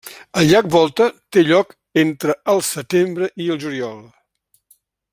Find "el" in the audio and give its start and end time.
2.55-2.65, 3.57-3.61